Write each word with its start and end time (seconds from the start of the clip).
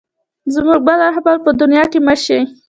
زموږ 0.53 0.79
بل 0.87 0.97
رهبر 1.07 1.35
په 1.45 1.51
دنیا 1.61 1.83
کې 1.91 1.99
مه 2.07 2.15
شې. 2.23 2.39